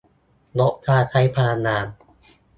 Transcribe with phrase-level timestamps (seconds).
[0.59, 1.85] -ลดการใช้พลังงาน